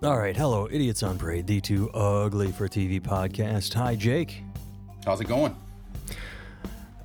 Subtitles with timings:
[0.00, 3.74] All right, hello, Idiots on Parade, the too ugly for TV podcast.
[3.74, 4.44] Hi, Jake.
[5.04, 5.56] How's it going?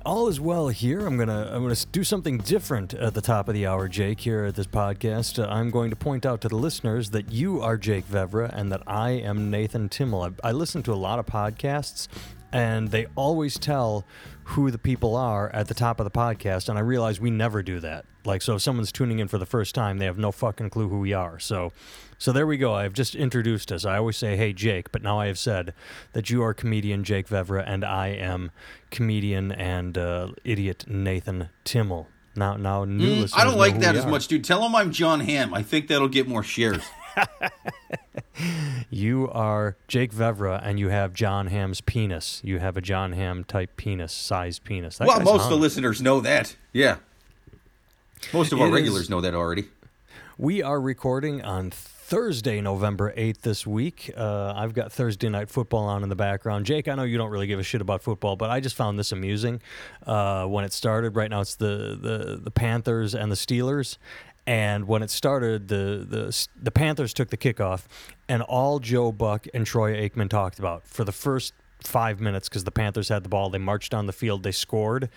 [0.06, 1.04] All is well here.
[1.04, 4.20] I'm gonna I'm gonna do something different at the top of the hour, Jake.
[4.20, 7.60] Here at this podcast, uh, I'm going to point out to the listeners that you
[7.60, 10.22] are Jake Vevra and that I am Nathan Timmel.
[10.44, 12.06] I, I listen to a lot of podcasts,
[12.54, 14.06] and they always tell
[14.48, 17.62] who the people are at the top of the podcast, and I realize we never
[17.62, 18.04] do that.
[18.24, 20.88] Like, so if someone's tuning in for the first time, they have no fucking clue
[20.88, 21.38] who we are.
[21.38, 21.72] So,
[22.18, 22.72] so there we go.
[22.74, 23.84] I've just introduced us.
[23.84, 25.74] I always say, "Hey, Jake," but now I have said
[26.14, 28.50] that you are comedian Jake Vevra, and I am
[28.90, 32.08] comedian and uh, idiot Nathan Timmel.
[32.36, 34.10] Now, now, new Mm, listeners I don't like that as are.
[34.10, 34.42] much, dude.
[34.44, 35.54] Tell him I'm Jon Hamm.
[35.54, 36.82] I think that'll get more shares.
[38.90, 42.40] You are Jake Vevra, and you have Jon Hamm's penis.
[42.44, 44.98] You have a John Ham type penis, sized penis.
[44.98, 46.56] That well, most of the listeners know that.
[46.72, 46.96] Yeah.
[48.32, 49.64] Most of It our is- regulars know that already.
[50.36, 54.10] We are recording on Thursday, November 8th this week.
[54.16, 56.66] Uh, I've got Thursday night football on in the background.
[56.66, 58.98] Jake, I know you don't really give a shit about football, but I just found
[58.98, 59.60] this amusing
[60.06, 61.14] uh, when it started.
[61.14, 63.96] Right now, it's the, the, the Panthers and the Steelers.
[64.46, 67.84] And when it started, the, the the Panthers took the kickoff,
[68.28, 72.64] and all Joe Buck and Troy Aikman talked about for the first five minutes because
[72.64, 73.50] the Panthers had the ball.
[73.50, 74.42] They marched down the field.
[74.42, 75.10] They scored.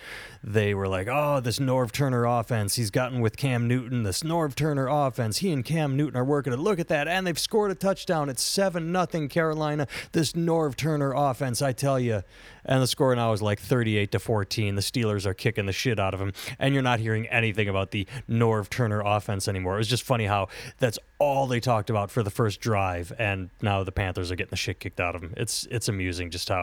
[0.44, 2.76] They were like, "Oh, this Norv Turner offense.
[2.76, 4.02] He's gotten with Cam Newton.
[4.02, 5.38] This Norv Turner offense.
[5.38, 6.58] He and Cam Newton are working it.
[6.58, 8.28] Look at that, and they've scored a touchdown.
[8.28, 9.86] It's seven nothing Carolina.
[10.12, 12.22] This Norv Turner offense, I tell you."
[12.64, 14.74] And the score now is like thirty-eight to fourteen.
[14.74, 17.92] The Steelers are kicking the shit out of him, and you're not hearing anything about
[17.92, 19.76] the Norv Turner offense anymore.
[19.76, 23.48] It was just funny how that's all they talked about for the first drive, and
[23.62, 25.32] now the Panthers are getting the shit kicked out of them.
[25.36, 26.57] It's it's amusing just how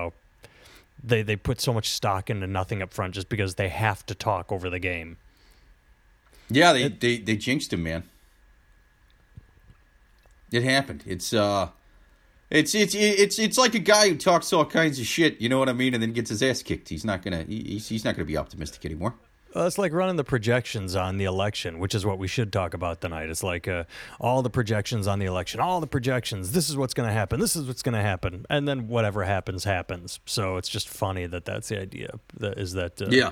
[1.03, 4.15] they they put so much stock into nothing up front just because they have to
[4.15, 5.17] talk over the game.
[6.49, 8.03] Yeah, they, they, they jinxed him, man.
[10.51, 11.03] It happened.
[11.05, 11.69] It's uh
[12.49, 15.59] it's it's it's it's like a guy who talks all kinds of shit, you know
[15.59, 16.89] what I mean, and then gets his ass kicked.
[16.89, 19.15] He's not gonna he's, he's not gonna be optimistic anymore.
[19.55, 22.73] Well, it's like running the projections on the election, which is what we should talk
[22.73, 23.29] about tonight.
[23.29, 23.85] It's like uh,
[24.19, 26.51] all the projections on the election, all the projections.
[26.51, 27.39] This is what's going to happen.
[27.39, 30.19] This is what's going to happen, and then whatever happens happens.
[30.25, 32.19] So it's just funny that that's the idea.
[32.37, 33.01] That is that.
[33.01, 33.31] Uh, Yeah.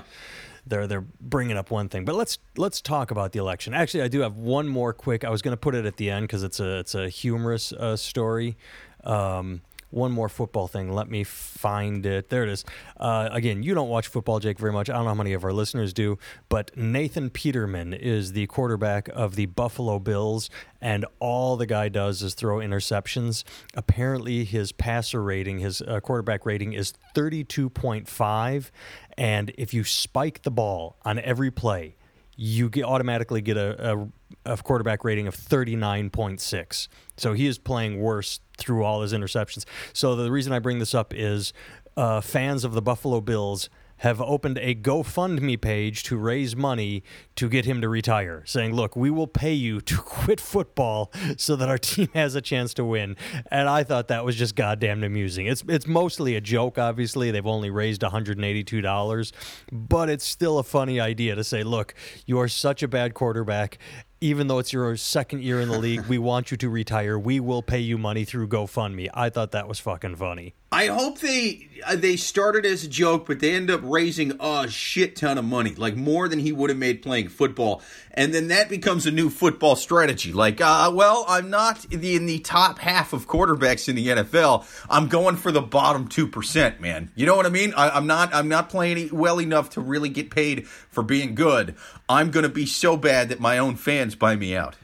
[0.66, 3.74] they're they're bringing up one thing, but let's let's talk about the election.
[3.74, 5.24] Actually, I do have one more quick.
[5.24, 7.70] I was going to put it at the end because it's a it's a humorous
[7.74, 8.56] uh, story.
[9.04, 9.60] Um,
[9.94, 10.92] one more football thing.
[10.92, 12.28] Let me find it.
[12.28, 12.64] There it is.
[12.98, 14.90] Uh, again, you don't watch football, Jake, very much.
[14.90, 16.18] I don't know how many of our listeners do,
[16.48, 20.50] but Nathan Peterman is the quarterback of the Buffalo Bills,
[20.80, 23.44] and all the guy does is throw interceptions.
[23.74, 28.70] Apparently, his passer rating, his uh, quarterback rating, is 32.5.
[29.16, 31.96] And if you spike the ball on every play,
[32.36, 36.88] you get, automatically get a, a, a quarterback rating of 39.6.
[37.16, 39.64] So he is playing worse through all his interceptions.
[39.92, 41.52] So the reason I bring this up is
[41.96, 43.68] uh, fans of the Buffalo Bills
[43.98, 47.02] have opened a GoFundMe page to raise money
[47.36, 51.56] to get him to retire, saying, Look, we will pay you to quit football so
[51.56, 53.16] that our team has a chance to win.
[53.50, 55.46] And I thought that was just goddamn amusing.
[55.46, 57.30] It's, it's mostly a joke, obviously.
[57.30, 59.32] They've only raised $182,
[59.72, 61.94] but it's still a funny idea to say, Look,
[62.26, 63.78] you are such a bad quarterback.
[64.20, 67.18] Even though it's your second year in the league, we want you to retire.
[67.18, 69.08] We will pay you money through GoFundMe.
[69.12, 70.54] I thought that was fucking funny.
[70.74, 74.68] I hope they uh, they started as a joke, but they end up raising a
[74.68, 77.80] shit ton of money, like more than he would have made playing football,
[78.10, 80.32] and then that becomes a new football strategy.
[80.32, 84.66] Like, uh, well, I'm not in the, top half of quarterbacks in the NFL.
[84.90, 87.12] I'm going for the bottom two percent, man.
[87.14, 87.72] You know what I mean?
[87.76, 91.76] I, I'm not I'm not playing well enough to really get paid for being good.
[92.08, 94.74] I'm going to be so bad that my own fans buy me out.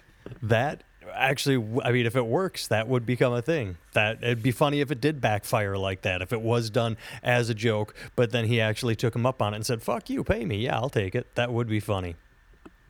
[0.41, 0.85] That
[1.15, 3.77] actually, I mean, if it works, that would become a thing.
[3.93, 6.23] That it'd be funny if it did backfire like that.
[6.23, 9.53] If it was done as a joke, but then he actually took him up on
[9.53, 11.35] it and said, "Fuck you, pay me." Yeah, I'll take it.
[11.35, 12.17] That would be funny.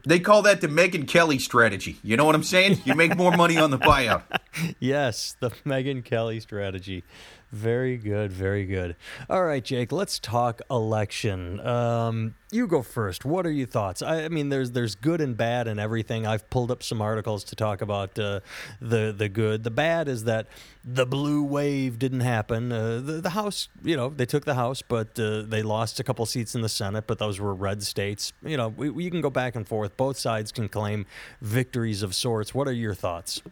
[0.06, 1.98] They call that the Megyn Kelly strategy.
[2.02, 2.80] You know what I'm saying?
[2.84, 4.22] You make more money on the buyout.
[4.80, 7.04] Yes, the Megyn Kelly strategy.
[7.52, 8.94] Very good, very good.
[9.28, 11.58] All right, Jake, let's talk election.
[11.66, 13.24] Um, you go first.
[13.24, 14.02] What are your thoughts?
[14.02, 16.26] I, I mean, there's there's good and bad and everything.
[16.26, 18.40] I've pulled up some articles to talk about uh,
[18.80, 19.64] the the good.
[19.64, 20.46] The bad is that
[20.84, 22.70] the blue wave didn't happen.
[22.70, 26.04] Uh, the, the House, you know, they took the House, but uh, they lost a
[26.04, 27.08] couple seats in the Senate.
[27.08, 28.32] But those were red states.
[28.44, 29.96] You know, we, we can go back and forth.
[29.96, 31.04] Both sides can claim
[31.40, 32.54] victories of sorts.
[32.54, 33.42] What are your thoughts?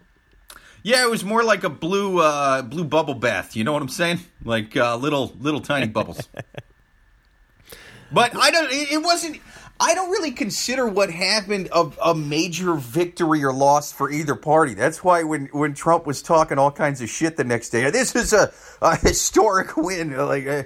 [0.83, 3.57] Yeah, it was more like a blue uh, blue bubble bath.
[3.57, 4.21] You know what I'm saying?
[4.45, 6.29] Like uh, little little tiny bubbles.
[8.13, 8.69] but I don't.
[8.71, 9.41] It, wasn't.
[9.81, 14.75] I don't really consider what happened a, a major victory or loss for either party.
[14.75, 18.17] That's why when, when Trump was talking all kinds of shit the next day, this
[18.17, 18.53] is a,
[18.83, 20.17] a historic win.
[20.17, 20.65] Like, uh,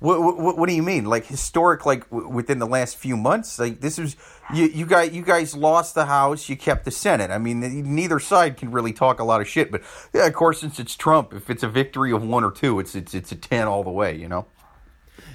[0.00, 1.04] what, what, what do you mean?
[1.04, 1.84] Like historic?
[1.84, 3.58] Like w- within the last few months?
[3.58, 4.16] Like this is
[4.54, 7.30] you, you guys you guys lost the House, you kept the Senate.
[7.30, 7.60] I mean,
[7.94, 9.70] neither side can really talk a lot of shit.
[9.70, 9.82] But
[10.14, 12.94] yeah, of course, since it's Trump, if it's a victory of one or two, it's
[12.94, 14.14] it's it's a ten all the way.
[14.16, 14.46] You know.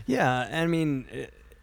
[0.06, 1.06] Yeah, I mean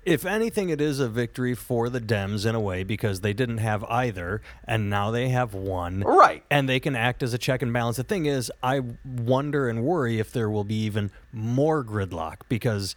[0.04, 3.58] if anything, it is a victory for the Dems in a way because they didn't
[3.58, 6.00] have either, and now they have one.
[6.00, 6.42] Right.
[6.50, 7.96] And they can act as a check and balance.
[7.96, 12.96] The thing is, I wonder and worry if there will be even more gridlock because,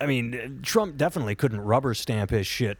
[0.00, 2.78] I mean, Trump definitely couldn't rubber stamp his shit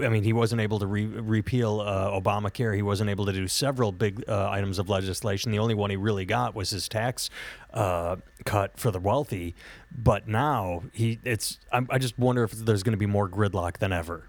[0.00, 2.74] I mean, he wasn't able to re- repeal uh, Obamacare.
[2.74, 5.52] He wasn't able to do several big uh, items of legislation.
[5.52, 7.30] The only one he really got was his tax
[7.72, 9.54] uh, cut for the wealthy.
[9.96, 11.58] But now he, it's.
[11.72, 14.28] I, I just wonder if there's going to be more gridlock than ever.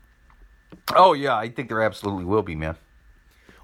[0.95, 2.75] Oh yeah, I think there absolutely will be, man.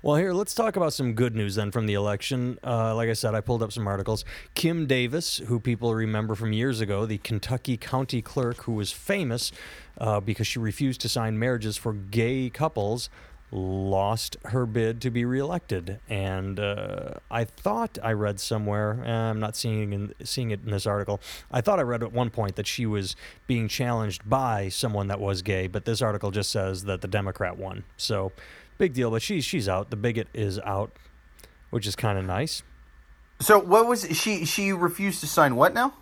[0.03, 2.59] Well, here, let's talk about some good news then from the election.
[2.61, 4.25] Uh, like I said, I pulled up some articles.
[4.53, 9.53] Kim Davis, who people remember from years ago, the Kentucky county clerk who was famous
[9.97, 13.09] uh, because she refused to sign marriages for gay couples,
[13.49, 16.01] lost her bid to be reelected.
[16.09, 20.71] And uh, I thought I read somewhere, eh, I'm not seeing in, seeing it in
[20.71, 21.21] this article.
[21.49, 23.15] I thought I read at one point that she was
[23.47, 27.57] being challenged by someone that was gay, but this article just says that the Democrat
[27.57, 27.85] won.
[27.95, 28.33] So
[28.77, 29.11] big deal.
[29.11, 29.89] But she's she's out.
[29.89, 30.91] The bigot is out,
[31.69, 32.63] which is kind of nice.
[33.39, 34.45] So what was she?
[34.45, 35.93] She refused to sign what now?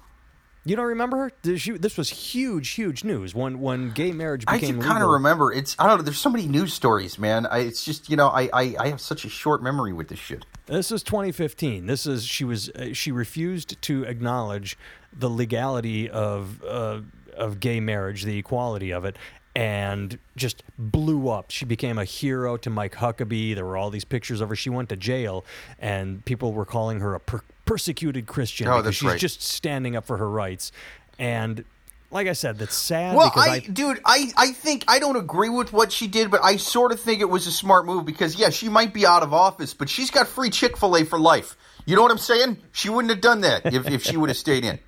[0.64, 1.58] You don't remember her?
[1.58, 4.80] She, this was huge, huge news when when gay marriage became.
[4.80, 5.52] I can kind of remember.
[5.52, 6.04] It's I don't know.
[6.04, 7.48] There's so many news stories, man.
[7.48, 10.20] I, it's just you know I, I I have such a short memory with this
[10.20, 10.46] shit.
[10.68, 11.88] This is 2015.
[11.88, 14.78] This is she was uh, she refused to acknowledge
[15.12, 17.02] the legality of uh,
[17.36, 19.18] of gay marriage, the equality of it,
[19.56, 21.52] and just blew up.
[21.52, 23.56] She became a hero to Mike Huckabee.
[23.56, 24.56] There were all these pictures of her.
[24.56, 25.46] She went to jail,
[25.80, 29.20] and people were calling her a per- persecuted Christian oh, because she's right.
[29.20, 30.72] just standing up for her rights.
[31.20, 31.66] And
[32.12, 33.16] like I said, that's sad.
[33.16, 36.32] Well, because I, I, dude, I, I think I don't agree with what she did,
[36.32, 39.06] but I sort of think it was a smart move because yeah, she might be
[39.06, 41.58] out of office, but she's got free Chick Fil A for life.
[41.86, 42.58] You know what I'm saying?
[42.72, 44.80] She wouldn't have done that if, if she would have stayed in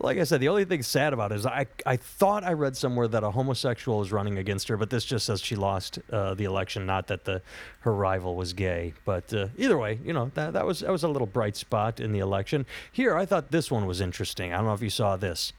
[0.00, 2.76] like I said, the only thing sad about it is I I thought I read
[2.76, 6.34] somewhere that a homosexual is running against her, but this just says she lost uh,
[6.34, 7.42] the election, not that the
[7.80, 8.94] her rival was gay.
[9.04, 12.00] But uh, either way, you know that that was that was a little bright spot
[12.00, 12.66] in the election.
[12.92, 14.52] Here, I thought this one was interesting.
[14.52, 15.52] I don't know if you saw this.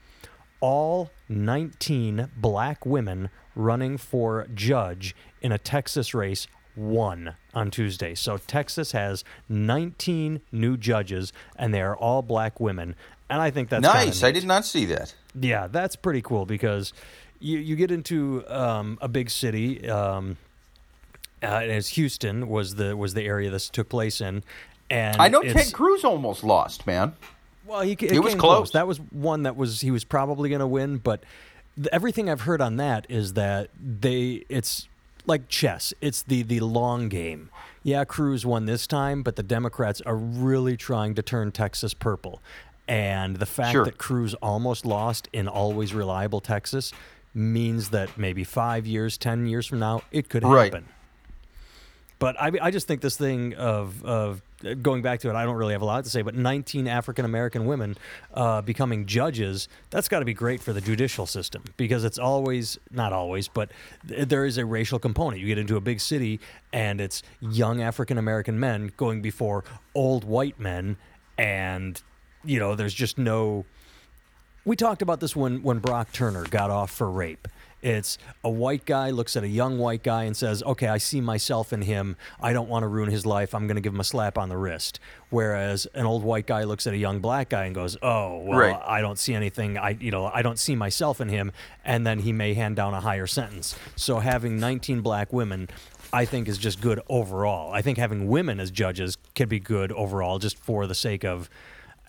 [0.59, 6.47] All 19 black women running for judge in a Texas race
[6.77, 8.13] won on Tuesday.
[8.15, 12.95] So Texas has 19 new judges, and they are all black women
[13.29, 14.23] and I think that's nice.
[14.23, 15.13] I did not see that.
[15.39, 16.93] Yeah, that's pretty cool because
[17.39, 19.89] you you get into um, a big city.
[19.89, 20.37] Um,
[21.43, 24.43] uh, as Houston was the was the area this took place in,
[24.89, 27.13] and I know Ted Cruz almost lost, man.
[27.65, 28.39] Well, he, it was close.
[28.39, 28.71] close.
[28.71, 31.23] That was one that was he was probably going to win, but
[31.75, 34.87] the, everything I've heard on that is that they it's
[35.25, 35.93] like chess.
[36.01, 37.49] It's the the long game.
[37.83, 42.41] Yeah, Cruz won this time, but the Democrats are really trying to turn Texas purple.
[42.87, 43.85] And the fact sure.
[43.85, 46.93] that Cruz almost lost in always reliable Texas
[47.33, 50.53] means that maybe five years, 10 years from now, it could happen.
[50.53, 50.83] Right.
[52.19, 54.41] But I, I just think this thing of, of
[54.81, 57.25] going back to it, I don't really have a lot to say, but 19 African
[57.25, 57.95] American women
[58.33, 62.79] uh, becoming judges, that's got to be great for the judicial system because it's always,
[62.89, 63.69] not always, but
[64.07, 65.41] th- there is a racial component.
[65.41, 66.39] You get into a big city
[66.73, 70.97] and it's young African American men going before old white men,
[71.37, 72.01] and
[72.47, 73.65] you know, there's just no.
[74.65, 77.47] We talked about this when when Brock Turner got off for rape.
[77.83, 81.21] It's a white guy looks at a young white guy and says, "Okay, I see
[81.21, 82.15] myself in him.
[82.41, 83.53] I don't want to ruin his life.
[83.53, 84.99] I'm going to give him a slap on the wrist."
[85.29, 88.59] Whereas an old white guy looks at a young black guy and goes, "Oh, well,
[88.59, 88.81] right.
[88.83, 89.77] I don't see anything.
[89.77, 91.51] I, you know, I don't see myself in him."
[91.85, 93.77] And then he may hand down a higher sentence.
[93.95, 95.69] So having 19 black women
[96.13, 97.73] I think is just good overall.
[97.73, 101.49] I think having women as judges could be good overall, just for the sake of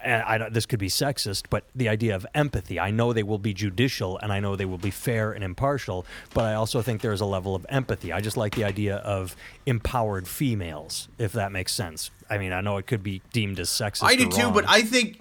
[0.03, 2.79] and I, this could be sexist, but the idea of empathy.
[2.79, 6.07] I know they will be judicial and I know they will be fair and impartial,
[6.35, 8.13] but I also think there's a level of empathy.
[8.13, 9.35] I just like the idea of
[9.67, 12.11] empowered females, if that makes sense.
[12.31, 14.05] I mean, I know it could be deemed as sexist.
[14.05, 15.21] I do too, but I think.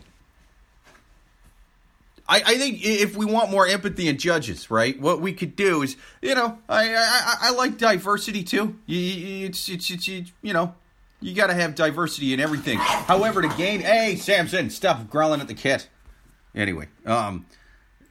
[2.29, 4.99] I, I think if we want more empathy in judges, right?
[4.99, 8.77] What we could do is, you know, I I, I like diversity too.
[8.85, 10.75] It's, it's, it's, it's you know,
[11.21, 12.77] you got to have diversity in everything.
[12.79, 15.87] However, to gain, hey Samson, stop growling at the cat.
[16.55, 17.45] Anyway, um,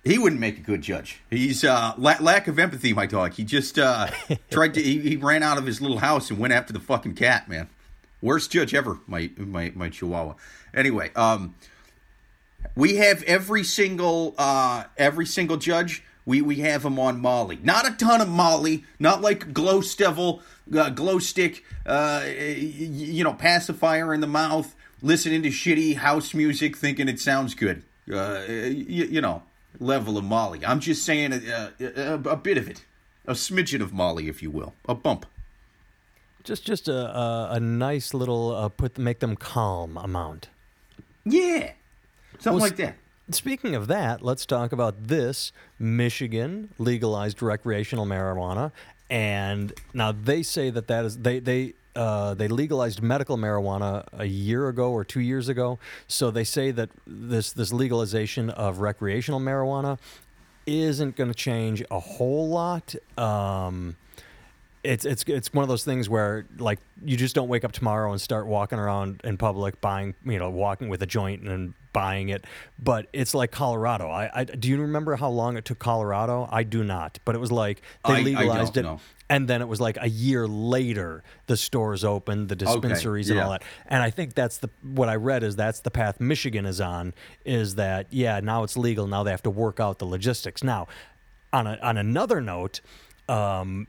[0.05, 1.21] He wouldn't make a good judge.
[1.31, 3.33] He's uh, la- lack of empathy, my dog.
[3.35, 4.09] He just uh,
[4.51, 4.83] tried to.
[4.83, 7.69] He, he ran out of his little house and went after the fucking cat, man.
[8.23, 10.35] Worst judge ever, my my my Chihuahua.
[10.75, 11.55] Anyway, um,
[12.75, 16.03] we have every single uh, every single judge.
[16.27, 17.61] We we have them on Molly.
[17.63, 18.85] Not a ton of Molly.
[18.99, 20.43] Not like glow devil,
[20.77, 21.65] uh, glow stick.
[21.87, 24.75] Uh, you know, pacifier in the mouth.
[25.03, 27.85] Listening to shitty house music, thinking it sounds good.
[28.11, 29.43] Uh, you, you know,
[29.79, 30.65] level of Molly.
[30.67, 32.85] I'm just saying a, a, a, bit of it,
[33.27, 35.27] a smidgen of Molly, if you will, a bump.
[36.43, 40.49] Just just a a, a nice little uh, put make them calm amount.
[41.25, 41.73] Yeah,
[42.39, 42.97] something well, like that.
[43.31, 45.51] Speaking of that, let's talk about this.
[45.81, 48.71] Michigan legalized recreational marijuana,
[49.11, 54.27] and now they say that that is they they uh, they legalized medical marijuana a
[54.27, 55.79] year ago or two years ago.
[56.07, 59.99] So they say that this this legalization of recreational marijuana
[60.67, 62.95] isn't going to change a whole lot.
[63.19, 63.97] Um,
[64.87, 68.13] it's it's it's one of those things where like you just don't wake up tomorrow
[68.13, 72.29] and start walking around in public buying you know walking with a joint and buying
[72.29, 72.45] it.
[72.79, 74.09] But it's like colorado.
[74.09, 76.49] I, I do you remember how long it took colorado?
[76.51, 77.19] I do not.
[77.25, 78.87] But it was like they legalized it
[79.29, 83.41] and then it was like a year later the stores opened the dispensaries okay, yeah.
[83.41, 83.63] and all that.
[83.89, 87.13] And i think that's the what i read is that's the path michigan is on
[87.45, 89.09] is that yeah now it's legal.
[89.09, 90.63] Now they have to work out the logistics.
[90.63, 90.87] Now
[91.53, 92.81] on a, on another note
[93.29, 93.89] um,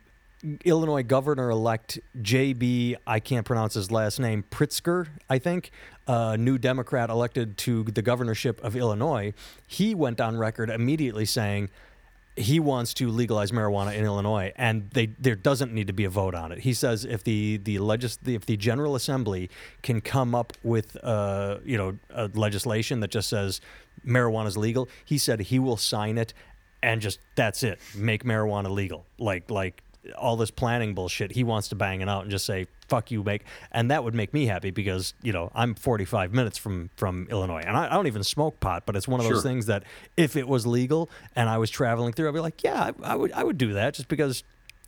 [0.64, 2.96] Illinois Governor elect J.B.
[3.08, 5.72] I can't pronounce his last name, Pritzker, I think,
[6.08, 9.34] uh, new Democrat elected to the governorship of Illinois,
[9.66, 11.70] he went on record immediately saying
[12.36, 16.10] he wants to legalize marijuana in Illinois, and they, there doesn't need to be a
[16.10, 16.60] vote on it.
[16.60, 19.50] He says if the the legis- if the General Assembly
[19.82, 21.98] can come up with uh, you know
[22.36, 23.60] legislation that just says
[24.06, 26.34] marijuana is legal, he said he will sign it
[26.84, 29.82] and just that's it make marijuana legal like like
[30.18, 31.32] all this planning bullshit.
[31.32, 34.14] He wants to bang it out and just say "fuck you," make, and that would
[34.14, 37.90] make me happy because you know I'm 45 minutes from from Illinois, and I, I
[37.90, 39.84] don't even smoke pot, but it's one of those things that
[40.16, 43.16] if it was legal and I was traveling through, I'd be like, yeah, I, I
[43.16, 44.44] would I would do that just because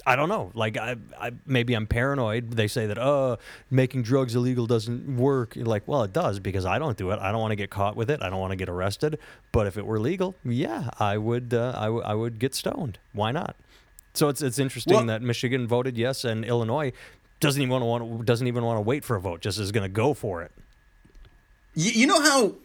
[0.06, 0.52] I don't know.
[0.54, 2.52] Like I, I maybe I'm paranoid.
[2.52, 3.38] They say that oh,
[3.70, 5.56] making drugs illegal doesn't work.
[5.56, 7.20] You're like, well, it does because I don't do it.
[7.20, 8.22] I don't want to get caught with it.
[8.24, 9.20] I don't want to get arrested.
[9.52, 11.54] But if it were legal, yeah, I would.
[11.54, 12.98] Uh, I, w- I would get stoned.
[13.14, 13.56] Why not?
[14.14, 16.92] So it's it's interesting well, that Michigan voted yes and Illinois
[17.40, 19.42] doesn't even want to doesn't even want to wait for a vote.
[19.42, 20.52] Just is going to go for it.
[21.76, 22.56] You, you know how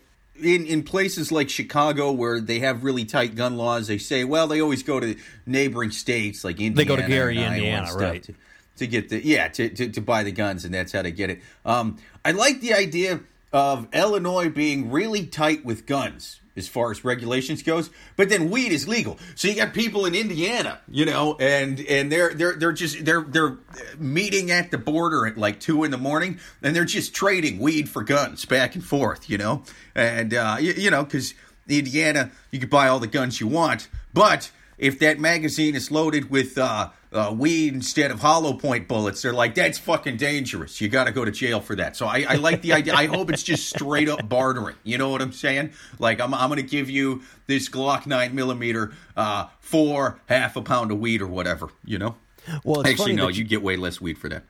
[0.43, 4.47] in in places like Chicago where they have really tight gun laws, they say, well,
[4.47, 6.77] they always go to neighboring states like Indiana.
[6.77, 8.23] They go to Gary, Indiana, right?
[8.23, 8.35] To,
[8.79, 11.31] to, get the yeah to, to, to buy the guns, and that's how they get
[11.31, 11.41] it.
[11.65, 13.21] Um, I like the idea
[13.53, 17.91] of Illinois being really tight with guns as far as regulations goes.
[18.17, 22.11] But then weed is legal, so you got people in Indiana, you know, and and
[22.11, 23.59] they're they're they're just they're they're
[23.99, 27.89] meeting at the border at like two in the morning, and they're just trading weed
[27.89, 29.63] for guns back and forth, you know,
[29.95, 31.35] and uh, you, you know because
[31.69, 36.31] Indiana you can buy all the guns you want, but if that magazine is loaded
[36.31, 40.81] with uh, uh, weed instead of hollow point bullets, they're like, that's fucking dangerous.
[40.81, 41.97] You got to go to jail for that.
[41.97, 42.95] So I, I like the idea.
[42.95, 44.77] I hope it's just straight up bartering.
[44.83, 45.73] You know what I'm saying?
[45.99, 50.63] Like, I'm, I'm going to give you this Glock 9 millimeter uh, for half a
[50.63, 52.17] pound of weed or whatever, you know?
[52.65, 54.43] Well, actually, no, you, you get way less weed for that.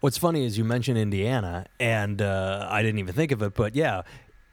[0.00, 3.74] What's funny is you mentioned Indiana, and uh, I didn't even think of it, but
[3.74, 4.02] yeah,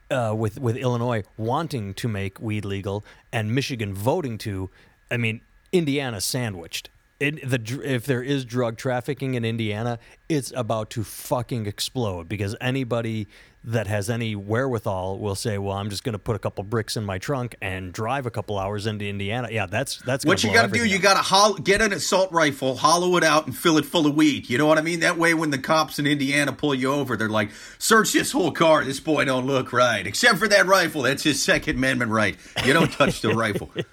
[0.09, 4.69] uh, with with Illinois wanting to make weed legal and Michigan voting to,
[5.09, 6.89] I mean, Indiana sandwiched.
[7.19, 13.27] The if there is drug trafficking in Indiana, it's about to fucking explode because anybody
[13.67, 16.97] that has any wherewithal will say, "Well, I'm just going to put a couple bricks
[16.97, 20.53] in my trunk and drive a couple hours into Indiana." Yeah, that's that's what you
[20.53, 20.85] got to do.
[20.85, 24.05] You got to hol- get an assault rifle, hollow it out, and fill it full
[24.05, 24.49] of weed.
[24.49, 24.99] You know what I mean?
[24.99, 28.51] That way, when the cops in Indiana pull you over, they're like, "Search this whole
[28.51, 28.85] car.
[28.85, 31.01] This boy don't look right, except for that rifle.
[31.01, 32.37] That's his Second Amendment right.
[32.63, 33.71] You don't touch the rifle."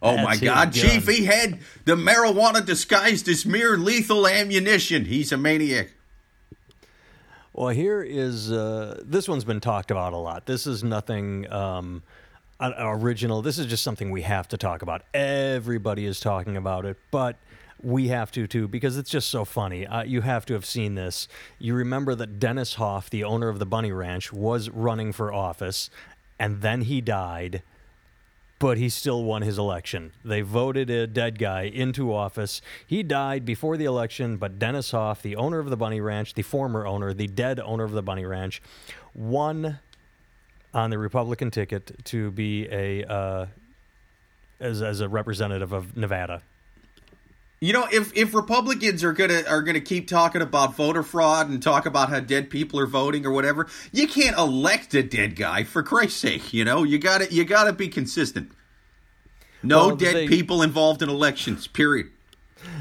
[0.00, 1.06] Oh my God, Chief!
[1.08, 5.04] He had the marijuana disguised as mere lethal ammunition.
[5.04, 5.81] He's a maniac.
[7.54, 10.46] Well, here is uh, this one's been talked about a lot.
[10.46, 12.02] This is nothing um,
[12.60, 13.42] original.
[13.42, 15.02] This is just something we have to talk about.
[15.12, 17.36] Everybody is talking about it, but
[17.82, 19.86] we have to too because it's just so funny.
[19.86, 21.28] Uh, you have to have seen this.
[21.58, 25.90] You remember that Dennis Hof, the owner of the Bunny Ranch, was running for office,
[26.38, 27.62] and then he died
[28.62, 30.12] but he still won his election.
[30.24, 32.62] They voted a dead guy into office.
[32.86, 36.42] He died before the election, but Dennis Hof, the owner of the Bunny Ranch, the
[36.42, 38.62] former owner, the dead owner of the Bunny Ranch,
[39.14, 39.80] won
[40.72, 43.46] on the Republican ticket to be a uh,
[44.60, 46.42] as as a representative of Nevada.
[47.62, 51.62] You know, if if Republicans are gonna are gonna keep talking about voter fraud and
[51.62, 55.62] talk about how dead people are voting or whatever, you can't elect a dead guy
[55.62, 56.52] for Christ's sake.
[56.52, 58.50] You know, you got to you got to be consistent.
[59.62, 61.68] No Well, dead they- people involved in elections.
[61.68, 62.08] Period.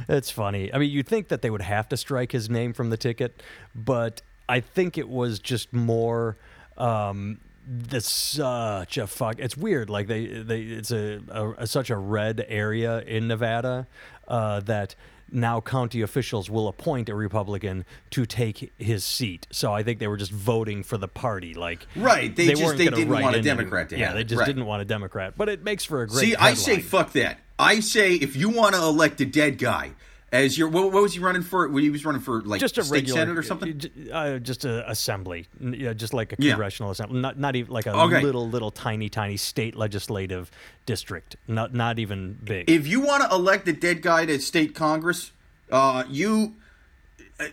[0.09, 0.73] It's funny.
[0.73, 3.43] I mean, you'd think that they would have to strike his name from the ticket,
[3.75, 6.38] but I think it was just more.
[6.75, 9.35] Um, the such a fuck.
[9.38, 9.91] It's weird.
[9.91, 10.61] Like they, they.
[10.61, 13.88] It's a, a, a such a red area in Nevada
[14.31, 14.95] uh, that
[15.33, 19.47] now county officials will appoint a Republican to take his seat.
[19.51, 21.53] So I think they were just voting for the party.
[21.53, 24.45] Like Right, they just- they didn't want a Democrat to yeah, they just Right.
[24.45, 25.33] didn't want a Democrat.
[25.38, 26.19] But it makes for a great.
[26.25, 27.39] See, I say fuck that.
[27.59, 29.91] I say if you want to elect a dead guy
[30.31, 31.67] as your what, what was he running for?
[31.79, 33.81] He was running for like just a state regular senate or something.
[34.11, 36.51] Uh, just a assembly, yeah, just like a Yeah.
[36.51, 38.21] congressional assembly, not not even like a Okay.
[38.21, 40.50] little little tiny tiny state legislative
[40.85, 42.69] district, not not even big.
[42.69, 45.31] If you want to elect a dead guy to state congress,
[45.71, 46.55] uh, you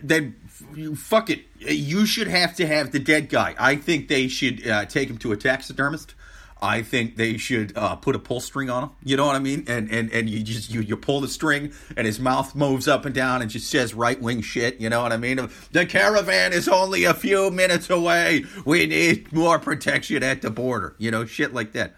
[0.03, 0.35] then
[0.75, 1.45] you fuck it.
[1.57, 3.55] You should have to have the dead guy.
[3.57, 6.13] I think they should uh, take him to a taxidermist.
[6.61, 8.89] I think they should uh, put a pull string on him.
[9.03, 9.63] You know what I mean?
[9.67, 13.05] And and and you just you, you pull the string, and his mouth moves up
[13.05, 14.79] and down, and just says right wing shit.
[14.79, 15.49] You know what I mean?
[15.71, 18.45] The caravan is only a few minutes away.
[18.65, 20.95] We need more protection at the border.
[20.97, 21.95] You know, shit like that.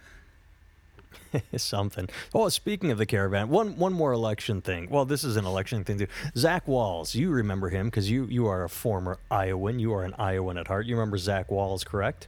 [1.58, 2.10] something.
[2.34, 4.90] Oh, speaking of the caravan, one one more election thing.
[4.90, 6.08] Well, this is an election thing too.
[6.36, 9.80] Zach Wahls, you remember him because you you are a former Iowan.
[9.80, 10.86] You are an Iowan at heart.
[10.86, 12.28] You remember Zach Wahls, correct?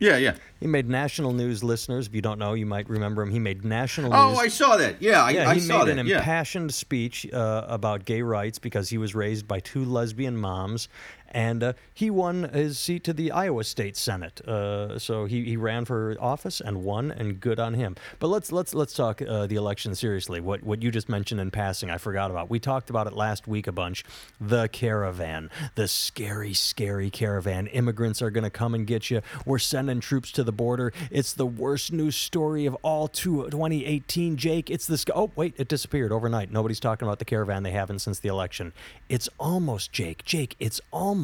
[0.00, 0.34] Yeah, yeah.
[0.60, 1.62] He made national news.
[1.62, 3.30] Listeners, if you don't know, you might remember him.
[3.30, 4.18] He made national news.
[4.20, 4.38] Oh, news.
[4.38, 5.00] I saw that.
[5.00, 5.98] Yeah, I, Yeah, I he made that.
[5.98, 6.16] an yeah.
[6.18, 10.88] impassioned speech uh, about gay rights because he was raised by two lesbian moms,
[11.30, 14.40] and uh, he won his seat to the Iowa State Senate.
[14.46, 17.96] Uh, so he, he ran for office and won, and good on him.
[18.18, 20.40] But let's let's let's talk uh, the election seriously.
[20.40, 22.50] What what you just mentioned in passing, I forgot about.
[22.50, 24.04] We talked about it last week a bunch.
[24.40, 27.66] The caravan, the scary, scary caravan.
[27.68, 29.22] Immigrants are going to come and get you.
[29.46, 30.92] We're sending troops to the border.
[31.10, 34.70] It's the worst news story of all to 2018, Jake.
[34.70, 35.04] It's this.
[35.14, 36.50] Oh, wait, it disappeared overnight.
[36.50, 37.62] Nobody's talking about the caravan.
[37.62, 38.72] They haven't since the election.
[39.08, 40.24] It's almost, Jake.
[40.24, 41.19] Jake, it's almost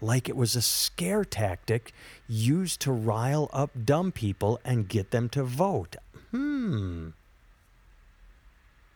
[0.00, 1.92] like it was a scare tactic
[2.28, 5.96] used to rile up dumb people and get them to vote.
[6.30, 7.10] Hmm.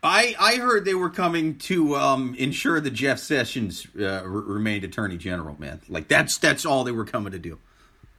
[0.03, 4.85] I, I heard they were coming to um, ensure that Jeff Sessions uh, re- remained
[4.85, 5.57] Attorney General.
[5.59, 7.59] Man, like that's that's all they were coming to do.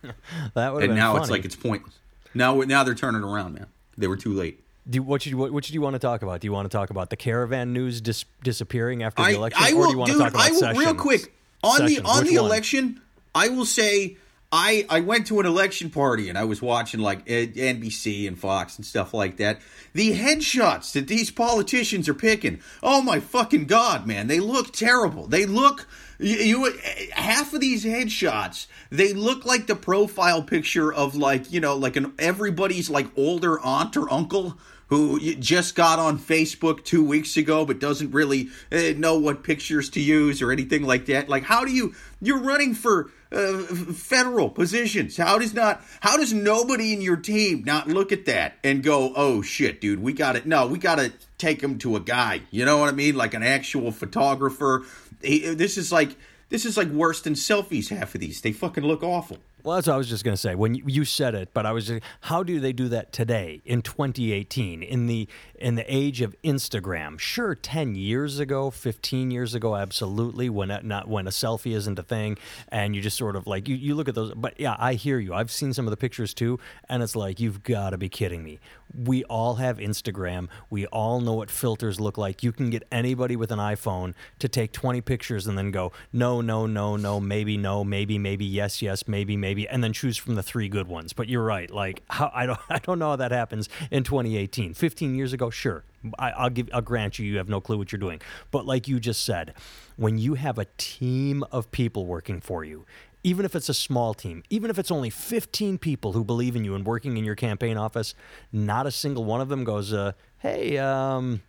[0.54, 1.22] That would And been now funny.
[1.24, 1.96] it's like it's pointless.
[2.34, 3.68] Now now they're turning around, man.
[3.98, 4.64] They were too late.
[4.90, 6.40] Do what should you, what, what should you want to talk about?
[6.42, 9.72] Do you want to talk about the caravan news dis- disappearing after the election, I
[9.72, 10.18] or will, do you want dude.
[10.20, 10.80] to talk about I will Sessions?
[10.80, 11.34] real quick
[11.64, 12.46] on the on which the one?
[12.46, 13.02] election.
[13.34, 14.18] I will say
[14.52, 18.78] I I went to an election party and I was watching like NBC and Fox
[18.78, 19.60] and stuff like that.
[19.94, 25.28] The headshots that these politicians are picking, oh my fucking god, man, they look terrible.
[25.28, 25.88] They look
[26.20, 26.80] you, you
[27.14, 31.96] half of these headshots they look like the profile picture of like you know like
[31.96, 37.66] an everybody's like older aunt or uncle who just got on Facebook two weeks ago
[37.66, 41.30] but doesn't really uh, know what pictures to use or anything like that.
[41.30, 41.94] Like, how do you?
[42.22, 45.18] You're running for uh, federal positions.
[45.18, 45.84] How does not?
[46.00, 50.00] How does nobody in your team not look at that and go, "Oh shit, dude,
[50.00, 52.42] we got it." No, we got to take him to a guy.
[52.50, 53.16] You know what I mean?
[53.16, 54.86] Like an actual photographer.
[55.22, 56.16] This is like.
[56.50, 57.90] This is like worse than selfies.
[57.90, 59.40] Half of these, they fucking look awful.
[59.68, 60.56] Well, that's what I was just going to say.
[60.56, 63.62] When you, you said it, but I was just, how do they do that today
[63.66, 65.28] in 2018 in the
[65.60, 67.20] in the age of Instagram?
[67.20, 70.50] Sure, 10 years ago, 15 years ago, absolutely.
[70.50, 72.38] When it, not when a selfie isn't a thing,
[72.70, 74.34] and you just sort of like you, you look at those.
[74.34, 75.34] But yeah, I hear you.
[75.34, 78.46] I've seen some of the pictures too, and it's like you've got to be kidding
[78.46, 78.60] me.
[78.96, 80.48] We all have Instagram.
[80.70, 82.42] We all know what filters look like.
[82.42, 86.40] You can get anybody with an iPhone to take 20 pictures and then go no,
[86.40, 90.36] no, no, no, maybe no, maybe, maybe, yes, yes, maybe, maybe, and then choose from
[90.36, 91.14] the three good ones.
[91.14, 91.72] But you're right.
[91.72, 94.74] Like how I don't I don't know how that happens in 2018.
[94.74, 95.84] 15 years ago, sure.
[96.20, 98.22] I, I'll give I'll grant you you have no clue what you're doing.
[98.52, 99.54] But like you just said,
[99.96, 102.86] when you have a team of people working for you,
[103.24, 106.64] even if it's a small team, even if it's only 15 people who believe in
[106.64, 108.14] you and working in your campaign office,
[108.52, 111.42] not a single one of them goes, uh, "Hey, um,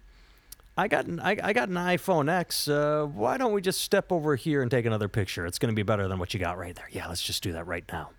[0.78, 2.68] I got an, I, I got an iPhone X.
[2.68, 5.44] Uh, why don't we just step over here and take another picture?
[5.44, 6.88] It's going to be better than what you got right there.
[6.92, 8.10] Yeah, let's just do that right now."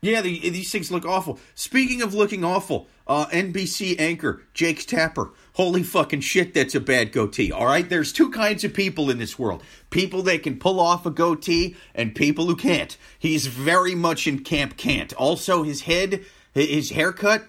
[0.00, 1.38] Yeah, the, these things look awful.
[1.54, 5.30] Speaking of looking awful, uh, NBC anchor Jake Tapper.
[5.52, 7.52] Holy fucking shit, that's a bad goatee.
[7.52, 11.06] All right, there's two kinds of people in this world: people that can pull off
[11.06, 12.96] a goatee, and people who can't.
[13.16, 15.12] He's very much in camp can't.
[15.12, 17.44] Also, his head, his haircut.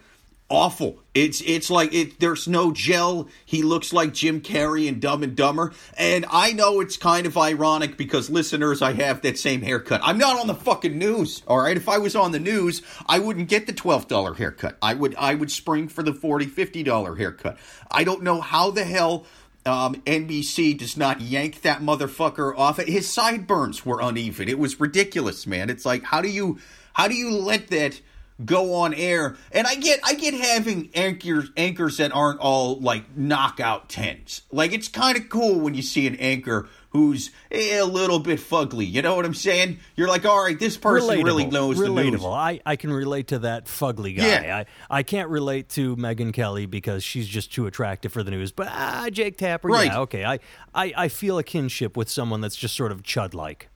[0.54, 1.00] Awful.
[1.16, 2.20] It's it's like it.
[2.20, 3.28] There's no gel.
[3.46, 5.74] He looks like Jim Carrey in Dumb and Dumber.
[5.98, 10.02] And I know it's kind of ironic because listeners, I have that same haircut.
[10.04, 11.42] I'm not on the fucking news.
[11.48, 14.78] All right, if I was on the news, I wouldn't get the twelve dollar haircut.
[14.82, 17.58] I would I would spring for the 40 50 dollar haircut.
[17.90, 19.26] I don't know how the hell.
[19.66, 22.80] Um, NBC does not yank that motherfucker off.
[22.80, 24.50] His sideburns were uneven.
[24.50, 25.70] It was ridiculous, man.
[25.70, 26.60] It's like how do you
[26.92, 28.02] how do you let that
[28.44, 29.36] go on air.
[29.52, 34.42] And I get I get having anchors anchors that aren't all like knockout tens.
[34.52, 38.88] Like it's kind of cool when you see an anchor who's a little bit fugly.
[38.90, 39.80] You know what I'm saying?
[39.96, 41.96] You're like, all right, this person relatable, really knows relatable.
[41.96, 42.26] the news.
[42.26, 44.28] I, I can relate to that fugly guy.
[44.28, 44.64] Yeah.
[44.92, 48.52] I, I can't relate to Megyn Kelly because she's just too attractive for the news.
[48.52, 49.88] But ah, Jake Tapper, Right.
[49.88, 50.24] yeah, okay.
[50.24, 50.38] I,
[50.76, 53.70] I, I feel a kinship with someone that's just sort of chud like.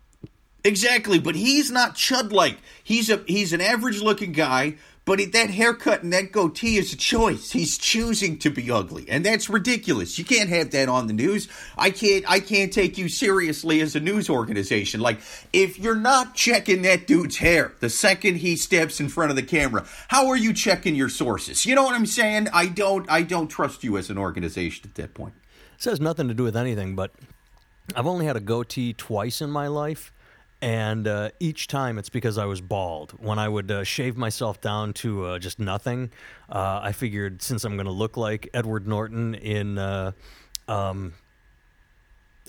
[0.63, 2.57] Exactly, but he's not chud like.
[2.83, 6.97] He's a he's an average looking guy, but that haircut and that goatee is a
[6.97, 7.51] choice.
[7.51, 10.19] He's choosing to be ugly, and that's ridiculous.
[10.19, 11.47] You can't have that on the news.
[11.77, 14.99] I can't I can't take you seriously as a news organization.
[14.99, 15.19] Like
[15.53, 19.43] if you're not checking that dude's hair the second he steps in front of the
[19.43, 21.65] camera, how are you checking your sources?
[21.65, 22.49] You know what I'm saying?
[22.51, 25.35] I don't I don't trust you as an organization at that point.
[25.77, 27.11] This has nothing to do with anything, but
[27.95, 30.11] I've only had a goatee twice in my life,
[30.61, 33.11] and uh, each time it's because I was bald.
[33.11, 36.11] When I would uh, shave myself down to uh, just nothing,
[36.49, 39.77] uh, I figured since I'm going to look like Edward Norton in.
[39.77, 40.11] Uh,
[40.67, 41.13] um,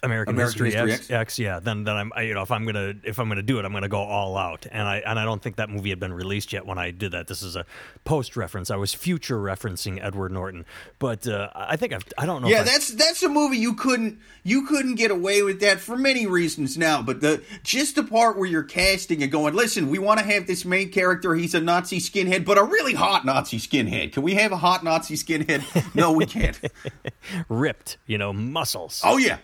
[0.02, 1.60] American, American History, History X, X, yeah.
[1.60, 3.72] Then, then I'm, I, you know, if I'm gonna, if I'm gonna do it, I'm
[3.72, 4.66] gonna go all out.
[4.70, 7.12] And I, and I don't think that movie had been released yet when I did
[7.12, 7.26] that.
[7.26, 7.64] This is a
[8.04, 8.70] post reference.
[8.70, 10.64] I was future referencing Edward Norton,
[10.98, 12.48] but uh, I think I've, I don't know.
[12.48, 15.80] Yeah, if I- that's that's a movie you couldn't you couldn't get away with that
[15.80, 17.02] for many reasons now.
[17.02, 20.46] But the just the part where you're casting and going, listen, we want to have
[20.46, 21.34] this main character.
[21.34, 24.12] He's a Nazi skinhead, but a really hot Nazi skinhead.
[24.12, 25.64] Can we have a hot Nazi skinhead?
[25.94, 26.58] No, we can't.
[27.48, 29.02] ripped, you know, muscles.
[29.04, 29.38] oh yeah,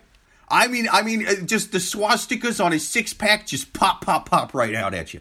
[0.54, 4.30] I mean, I mean, uh, just the swastikas on his six pack just pop, pop,
[4.30, 5.20] pop right out at you.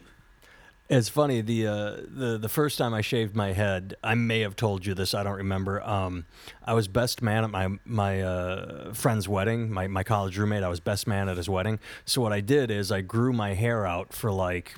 [0.88, 4.54] It's funny the uh, the the first time I shaved my head, I may have
[4.54, 5.14] told you this.
[5.14, 5.82] I don't remember.
[5.82, 6.26] Um,
[6.64, 9.72] I was best man at my my uh, friend's wedding.
[9.72, 10.62] My my college roommate.
[10.62, 11.78] I was best man at his wedding.
[12.04, 14.74] So what I did is I grew my hair out for like.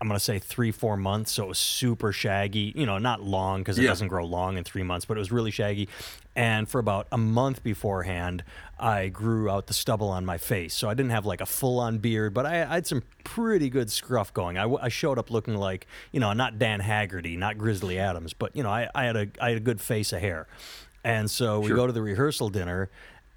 [0.00, 2.72] I'm gonna say three, four months, so it was super shaggy.
[2.74, 3.88] You know, not long because it Yeah.
[3.90, 5.88] doesn't grow long in three months, but it was really shaggy.
[6.36, 8.42] And for about a month beforehand,
[8.78, 11.98] I grew out the stubble on my face, so I didn't have like a full-on
[11.98, 14.58] beard, but I, I had some pretty good scruff going.
[14.58, 18.64] I showed up looking like you know, not Dan Haggerty, not Grizzly Adams, but you
[18.64, 20.48] know, I, I had a I had a good face of hair.
[21.04, 21.76] And so we Sure.
[21.76, 22.90] go to the rehearsal dinner,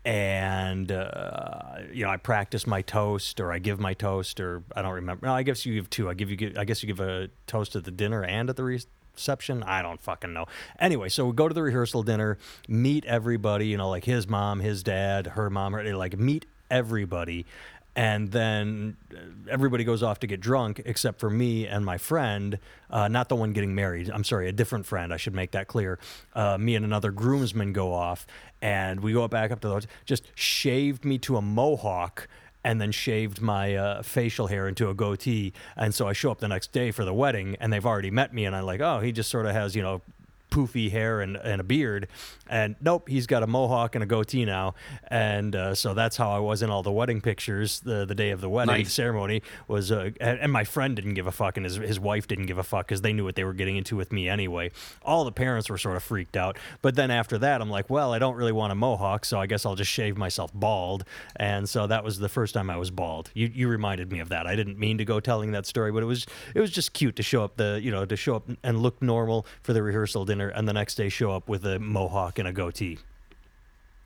[0.04, 4.82] and uh, you know I practice my toast, or I give my toast, or I
[4.82, 5.28] don't remember.
[5.28, 6.10] No, I guess you give two.
[6.10, 6.54] I give you.
[6.58, 8.64] I guess you give a toast at the dinner and at the
[9.18, 9.64] reception.
[9.64, 10.46] I don't fucking know.
[10.80, 13.68] Anyway, so we go to the rehearsal dinner, meet everybody.
[13.68, 17.46] You know, like his mom, his dad, her mom, her, like meet everybody.
[17.96, 19.18] And then uh,
[19.50, 22.60] everybody goes off to get drunk except for me and my friend,
[22.92, 24.12] uh, not the one getting married.
[24.12, 25.12] I'm sorry, a different friend.
[25.12, 25.98] I should make that clear.
[26.34, 28.28] Uh, me and another groomsman go off,
[28.62, 29.88] and we go back up to those.
[30.06, 32.28] Just shaved me to a mohawk,
[32.68, 35.54] and then shaved my uh, facial hair into a goatee.
[35.78, 38.34] And so I show up the next day for the wedding, and they've already met
[38.34, 40.02] me, and I'm like, oh, he just sort of has you know
[40.58, 42.08] poofy hair and, and a beard.
[42.50, 44.74] And nope, he's got a mohawk and a goatee now.
[45.10, 48.32] And uh, so that's how I was in all the wedding pictures the, the day
[48.32, 48.94] of the wedding Nice.
[48.94, 52.28] ceremony was, uh, and, and my friend didn't give a fuck and his, his wife
[52.28, 54.72] didn't give a fuck because they knew what they were getting into with me anyway.
[55.04, 56.58] All the parents were sort of freaked out.
[56.82, 59.46] But then after that, I'm like, well, I don't really want a mohawk, so I
[59.46, 61.04] guess I'll just shave myself bald.
[61.36, 63.30] And so that was the first time I was bald.
[63.34, 64.48] You, you reminded me of that.
[64.48, 67.16] I didn't mean to go telling that story, but it was, it was just cute
[67.18, 70.26] to show up the, you know, to show up and look normal for the rehearsal
[70.26, 73.00] dinner and the next day show up with a mohawk and a goatee.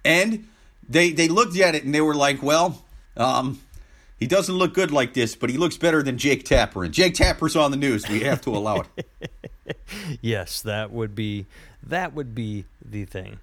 [0.03, 0.47] And
[0.87, 2.83] they they looked at it and they were like, well,
[3.17, 3.59] um,
[4.19, 6.83] he doesn't look good like this, but he looks better than Jake Tapper.
[6.83, 8.07] And Jake Tapper's on the news.
[8.07, 9.31] We have to allow it.
[10.21, 11.45] Yes, that would be
[11.83, 13.39] that would be the thing.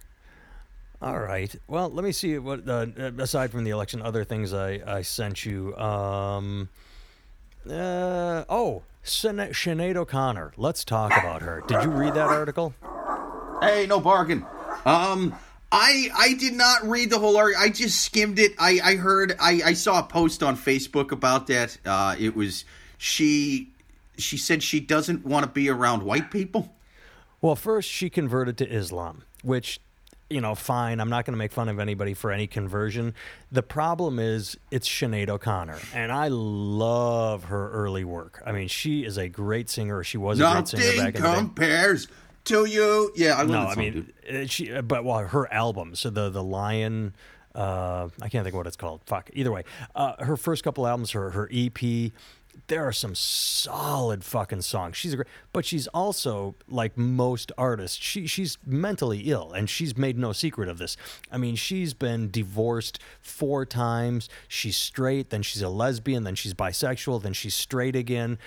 [1.01, 1.55] All right.
[1.69, 2.87] Well, let me see what uh,
[3.19, 5.77] aside from the election, other things I I sent you.
[5.77, 6.69] Um,
[7.69, 10.53] uh, oh, Sinead, Sinead O'Connor.
[10.57, 11.63] Let's talk about her.
[11.67, 12.75] Did you read that article?
[13.61, 14.45] Hey, no bargain.
[14.85, 15.35] Um,
[15.71, 17.63] I I did not read the whole article.
[17.63, 18.53] I just skimmed it.
[18.59, 19.37] I I heard.
[19.41, 21.79] I I saw a post on Facebook about that.
[21.85, 22.65] Uh, it was
[22.97, 23.73] she.
[24.17, 26.75] She said she doesn't want to be around white people.
[27.41, 29.79] Well, first she converted to Islam, which,
[30.31, 31.01] you know, fine.
[31.01, 33.15] I'm not going to make fun of anybody for any conversion.
[33.51, 38.43] The problem is it's Sinead O'Connor, and I love her early work.
[38.45, 40.03] I mean, she is a great singer.
[40.05, 41.35] She was a great singer Nothing back in the day.
[41.37, 42.09] compares
[42.45, 43.13] to you.
[43.17, 44.37] Yeah, I love no, I mean, dude.
[44.37, 44.73] uh, she.
[44.73, 45.95] uh, But well, her album.
[45.95, 47.15] So the the Lion.
[47.55, 49.01] Uh, I can't think of what it's called.
[49.07, 49.31] Fuck.
[49.33, 49.65] Either way,
[49.97, 52.13] uh, her first couple albums, her her EP.
[52.67, 54.97] There are some solid fucking songs.
[54.97, 57.97] She's a great, but she's also like most artists.
[57.97, 60.97] She she's mentally ill, and she's made no secret of this.
[61.31, 64.29] I mean, she's been divorced four times.
[64.49, 68.39] She's straight, then she's a lesbian, then she's bisexual, then she's straight again,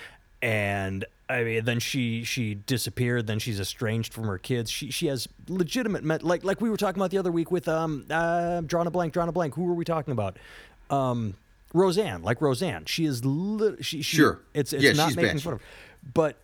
[0.42, 3.26] and I mean, then she she disappeared.
[3.26, 4.70] Then she's estranged from her kids.
[4.70, 7.68] She she has legitimate met like like we were talking about the other week with
[7.68, 9.54] um uh, drawing a blank, drawing a blank.
[9.54, 10.36] Who were we talking about?
[10.90, 11.34] Um,
[11.74, 12.84] Roseanne, like Roseanne.
[12.86, 14.40] She is li- she, she Sure.
[14.54, 15.42] It's it's Yeah, not making bad.
[15.42, 15.66] fun of, her.
[16.14, 16.36] but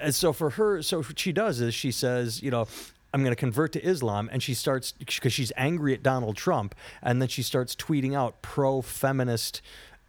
[0.00, 2.66] and so for her, so what she does is she says, you know.
[3.12, 6.74] I'm going to convert to Islam, and she starts because she's angry at Donald Trump,
[7.00, 9.62] and then she starts tweeting out pro-feminist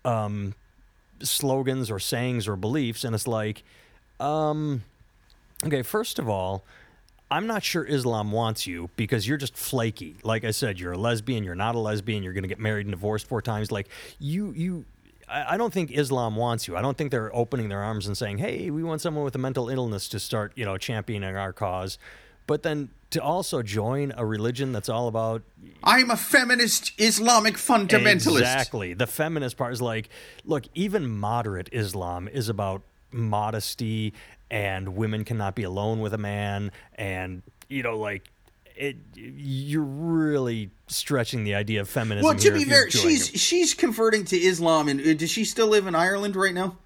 [0.04, 0.56] um,
[1.22, 3.62] slogans or sayings or beliefs, and it's like,
[4.20, 4.82] um,
[5.64, 6.64] okay, first of all,
[7.32, 10.18] I'm not sure Islam wants you because you're just flaky.
[10.24, 11.44] Like I said, you're a lesbian.
[11.44, 12.24] You're not a lesbian.
[12.24, 13.72] You're going to get married and divorced four times.
[13.72, 14.86] Like you, you.
[15.28, 16.78] I I don't think Islam wants you.
[16.78, 19.40] I don't think they're opening their arms and saying, "Hey, we want someone with a
[19.40, 21.98] mental illness to start, you know, championing our cause."
[22.48, 25.42] But then to also join a religion that's all about
[25.84, 28.40] I'm a feminist Islamic fundamentalist.
[28.40, 28.94] Exactly.
[28.94, 30.10] The feminist part is like,
[30.44, 34.14] look, even moderate Islam is about modesty
[34.52, 38.30] and women cannot be alone with a man and you know like
[38.76, 43.40] it you're really stretching the idea of feminism Well, to be fair, she's it.
[43.40, 46.78] she's converting to Islam, and uh, does she still live in Ireland right now?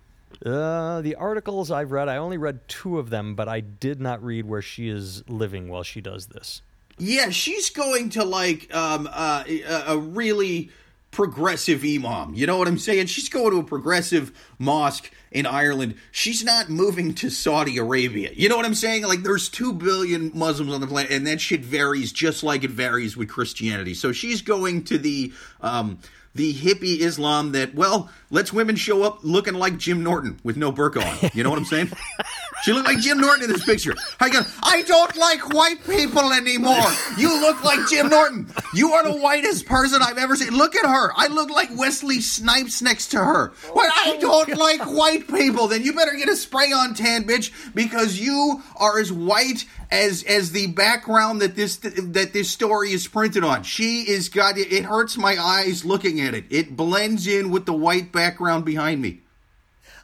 [0.45, 4.23] uh, the articles I've read I only read two of them but I did not
[4.23, 6.61] read where she is living while she does this
[6.99, 9.43] Yeah, she's going to like um, uh,
[9.87, 10.69] a really
[11.11, 12.35] progressive imam.
[12.35, 13.07] You know what I'm saying?
[13.07, 15.95] She's going to a progressive mosque in Ireland.
[16.11, 18.31] She's not moving to Saudi Arabia.
[18.33, 19.03] You know what I'm saying?
[19.03, 22.71] Like there's 2 billion Muslims on the planet and that shit varies just like it
[22.71, 23.93] varies with Christianity.
[23.93, 25.99] So she's going to the um
[26.35, 30.71] the hippie Islam that, well, lets women show up looking like Jim Norton with no
[30.71, 31.31] burqa on.
[31.33, 31.91] You know what I'm saying?
[32.61, 33.95] She looked like Jim Norton in this picture.
[34.19, 36.85] I go, I don't like white people anymore.
[37.17, 38.51] You look like Jim Norton.
[38.73, 40.51] You are the whitest person I've ever seen.
[40.51, 41.11] Look at her.
[41.15, 43.53] I look like Wesley Snipes next to her.
[43.73, 45.67] Well, I oh don't like white people.
[45.67, 50.23] Then you better get a spray on tan, bitch, because you are as white as
[50.23, 53.63] as the background that this that this story is printed on.
[53.63, 54.71] She is got it.
[54.71, 56.45] It hurts my eyes looking at it.
[56.49, 58.18] It blends in with the white background
[58.65, 59.21] behind me.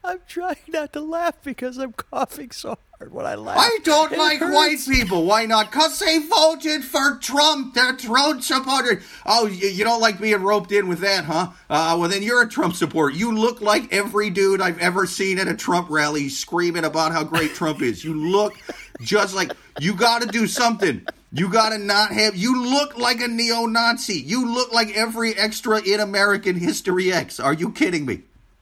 [0.04, 4.15] I'm trying not to laugh because I'm coughing so hard when I laugh I don't
[4.15, 4.56] like hurts.
[4.88, 5.25] white people.
[5.25, 5.71] Why not?
[5.71, 7.73] Because they voted for Trump.
[7.73, 9.04] They're Trump supporters.
[9.25, 11.49] Oh, you, you don't like being roped in with that, huh?
[11.69, 13.15] Uh, well, then you're a Trump supporter.
[13.15, 17.23] You look like every dude I've ever seen at a Trump rally screaming about how
[17.23, 18.04] great Trump is.
[18.04, 18.56] You look
[19.01, 21.06] just like you got to do something.
[21.36, 22.38] You got to not have.
[22.38, 24.13] You look like a neo Nazi.
[24.13, 27.41] You look like every extra in American History X.
[27.41, 28.21] Are you kidding me?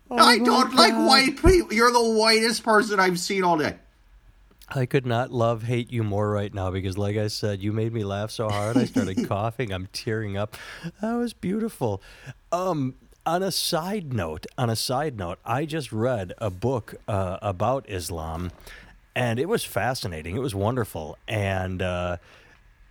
[0.09, 1.71] I don't like white people.
[1.71, 3.75] You're the whitest person I've seen all day.
[4.69, 7.93] I could not love hate you more right now because, like I said, you made
[7.93, 8.75] me laugh so hard.
[8.75, 9.71] I started coughing.
[9.71, 10.57] I'm tearing up.
[10.99, 12.01] That was beautiful.
[12.51, 17.37] Um, on a side note, on a side note, I just read a book uh,
[17.43, 18.51] about Islam,
[19.15, 20.35] and it was fascinating.
[20.35, 22.17] It was wonderful, and uh,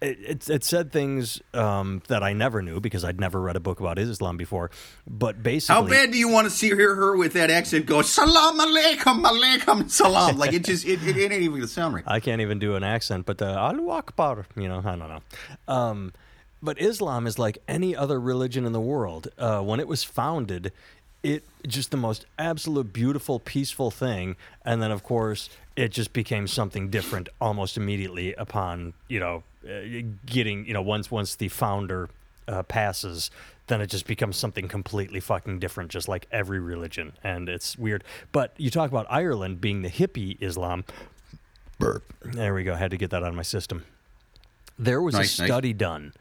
[0.02, 3.60] it, it, it said things um, that I never knew because I'd never read a
[3.60, 4.70] book about Islam before.
[5.08, 8.02] But basically, How bad do you want to see hear her with that accent go
[8.02, 12.04] salam alaikum alaikum salam like it just it, it, it ain't even gonna sound right.
[12.06, 15.22] I can't even do an accent, but uh, Allahu Akbar, you know, I don't know.
[15.68, 16.12] Um,
[16.62, 19.28] but Islam is like any other religion in the world.
[19.38, 20.72] Uh, when it was founded,
[21.22, 26.46] it just the most absolute beautiful, peaceful thing, and then of course it just became
[26.46, 29.42] something different almost immediately upon you know
[30.27, 32.09] getting you know once once the founder
[32.48, 33.31] uh, passes.
[33.68, 38.03] Then it just becomes something completely fucking different, just like every religion, and it's weird.
[38.33, 40.85] But you talk about Ireland being the hippie Islam.
[42.25, 42.75] There we go.
[42.75, 43.85] I Had to get that out of my system.
[44.79, 45.48] There was Nice, a nice.
[45.48, 46.12] study done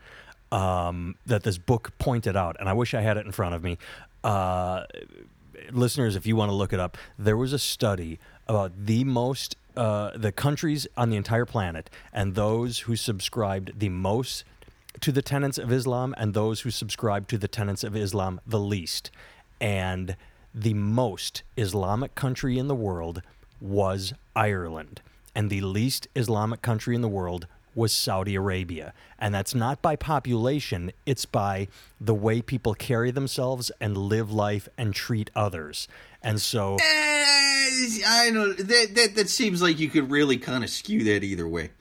[0.51, 3.63] um, that this book pointed out, and I wish I had it in front of
[3.63, 3.77] me.
[4.23, 4.83] Uh,
[5.71, 9.55] listeners, if you want to look it up, there was a study about the most
[9.77, 14.43] uh, the countries on the entire planet and those who subscribed the most
[14.99, 18.59] to the tenets of Islam and those who subscribed to the tenets of Islam the
[18.59, 19.11] least.
[19.61, 20.17] And
[20.53, 23.21] the most Islamic country in the world
[23.61, 25.01] was Ireland.
[25.33, 28.93] And the least Islamic country in the world was Saudi Arabia.
[29.19, 31.67] And that's not by population, it's by
[31.99, 35.87] the way people carry themselves and live life and treat others.
[36.21, 38.57] And so Eh, I don't.
[38.57, 41.71] That, that that seems like you could really kind of skew that either way.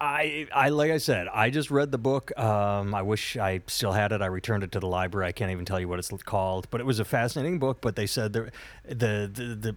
[0.00, 2.36] I, I like I said, I just read the book.
[2.36, 4.20] Um, I wish I still had it.
[4.20, 5.28] I returned it to the library.
[5.28, 7.80] I can't even tell you what it's called, but it was a fascinating book.
[7.80, 8.50] But they said the
[8.84, 9.76] the the, the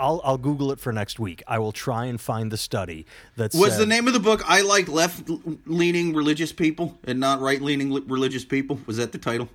[0.00, 1.42] I'll I'll Google it for next week.
[1.46, 3.06] I will try and find the study
[3.36, 5.28] that Was said, the name of the book I like left
[5.66, 8.80] leaning religious people and not right leaning religious people?
[8.86, 9.48] Was that the title?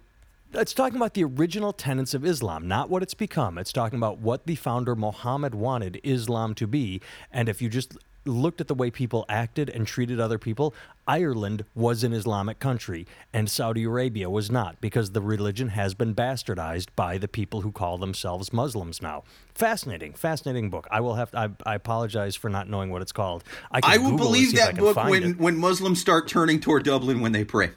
[0.55, 3.57] It's talking about the original tenets of Islam, not what it's become.
[3.57, 7.01] It's talking about what the founder Muhammad wanted Islam to be.
[7.31, 10.73] And if you just looked at the way people acted and treated other people,
[11.07, 16.15] Ireland was an Islamic country and Saudi Arabia was not because the religion has been
[16.15, 19.23] bastardized by the people who call themselves Muslims now.
[19.53, 20.87] Fascinating, fascinating book.
[20.89, 23.43] I will have to, I, I apologize for not knowing what it's called.
[23.71, 27.33] I, I will Google believe that book when, when Muslims start turning toward Dublin when
[27.33, 27.71] they pray.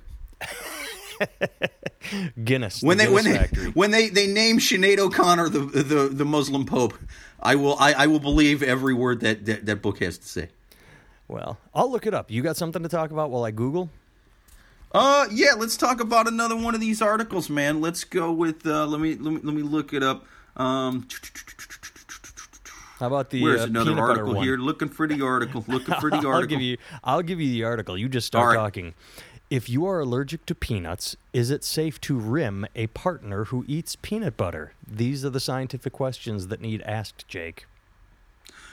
[2.45, 2.83] Guinness.
[2.83, 3.65] When the they Guinness when factory.
[3.65, 6.95] they when they they name Sinead O'Connor the the the Muslim Pope,
[7.41, 10.49] I will I, I will believe every word that, that that book has to say.
[11.29, 12.31] Well, I'll look it up.
[12.31, 13.91] You got something to talk about while I Google?
[14.93, 15.55] Uh, yeah.
[15.57, 17.81] Let's talk about another one of these articles, man.
[17.81, 18.67] Let's go with.
[18.67, 20.27] Uh, let me let me let me look it up.
[20.57, 21.09] Um.
[22.99, 24.57] How about the Where's uh, another article here?
[24.57, 25.63] Looking for the article.
[25.69, 26.33] Looking for the article.
[26.33, 26.79] I'll give you.
[27.05, 27.99] I'll give you the article.
[27.99, 28.63] You just start right.
[28.63, 28.95] talking.
[29.49, 33.95] If you are allergic to peanuts, is it safe to rim a partner who eats
[33.95, 34.73] peanut butter?
[34.87, 37.67] These are the scientific questions that need asked, Jake.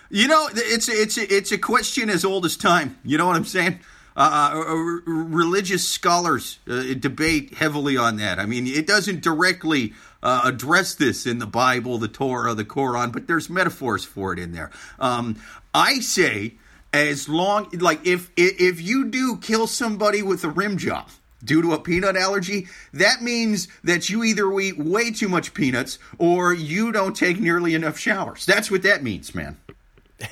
[0.09, 2.97] You know, it's it's it's a question as old as time.
[3.03, 3.79] You know what I'm saying?
[4.15, 8.37] Uh, uh, religious scholars uh, debate heavily on that.
[8.37, 13.11] I mean, it doesn't directly uh, address this in the Bible, the Torah, the Quran,
[13.11, 14.69] but there's metaphors for it in there.
[14.99, 15.37] Um,
[15.73, 16.53] I say,
[16.93, 21.09] as long like if if you do kill somebody with a rim job
[21.43, 25.99] due to a peanut allergy, that means that you either eat way too much peanuts
[26.17, 28.45] or you don't take nearly enough showers.
[28.45, 29.57] That's what that means, man.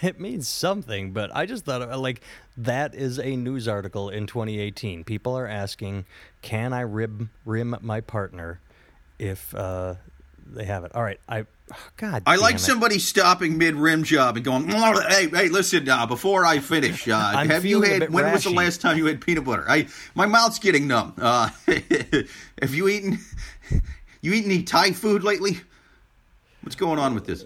[0.02, 2.21] It means something, but I just thought like
[2.56, 5.04] that is a news article in 2018.
[5.04, 6.06] People are asking,
[6.41, 8.62] "Can I rim rim my partner
[9.19, 9.95] if uh,
[10.45, 11.45] they have it?" All right, I
[11.98, 12.24] God.
[12.26, 12.60] I like it.
[12.60, 17.38] somebody stopping mid rim job and going, "Hey, hey, listen, uh, before I finish, uh,
[17.46, 18.12] have you had?
[18.12, 19.66] When was the last time you had peanut butter?
[19.68, 21.14] I my mouth's getting numb.
[21.18, 21.50] Uh,
[22.62, 23.20] have you eaten?
[24.24, 25.62] You eaten any Thai food lately?
[26.62, 27.44] What's going on with this?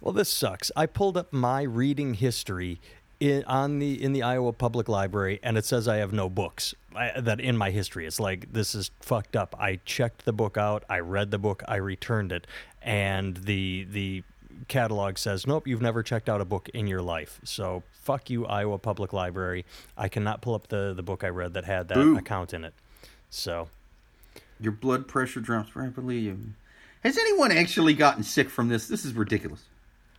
[0.00, 0.72] Well, this sucks.
[0.74, 2.80] I pulled up my reading history
[3.20, 6.74] in, on the in the Iowa Public Library, and it says I have no books
[6.94, 8.06] I, that in my history.
[8.06, 9.54] It's like this is fucked up.
[9.58, 10.84] I checked the book out.
[10.88, 11.62] I read the book.
[11.68, 12.46] I returned it,
[12.82, 14.24] and the the
[14.68, 15.66] catalog says nope.
[15.66, 17.40] You've never checked out a book in your life.
[17.44, 19.64] So fuck you, Iowa Public Library.
[19.96, 22.74] I cannot pull up the the book I read that had that account in it.
[23.30, 23.68] So
[24.58, 26.36] Your blood pressure drops rapidly.
[27.04, 28.88] Has anyone actually gotten sick from this?
[28.88, 29.64] This is ridiculous.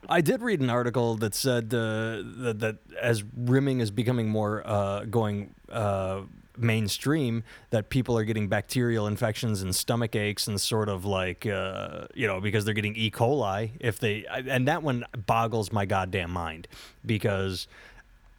[0.10, 4.64] I did read an article that said uh, that, that as rimming is becoming more
[4.66, 6.22] uh, going uh,
[6.62, 12.06] mainstream, that people are getting bacterial infections and stomach aches and sort of like uh,
[12.14, 13.12] you know because they're getting E.
[13.12, 13.72] coli.
[13.80, 16.68] If they and that one boggles my goddamn mind
[17.06, 17.68] because.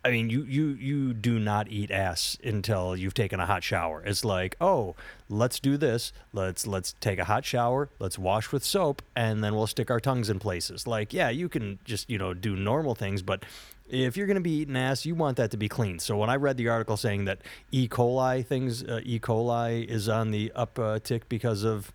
[0.05, 4.03] I mean, you, you you do not eat ass until you've taken a hot shower.
[4.05, 4.97] It's like, oh,
[5.29, 6.13] let's do this.
[6.33, 7.89] Let's let's take a hot shower.
[8.01, 10.89] Let's wash with soap, and then we'll stick our tongues in places.
[10.89, 13.45] Like, yeah, you can just you know do normal things, but
[13.89, 15.99] if you're going to be eating ass, you want that to be clean.
[15.99, 17.41] So when I read the article saying that
[17.71, 17.89] E.
[17.89, 19.19] coli things, uh, E.
[19.19, 21.93] coli is on the uptick because of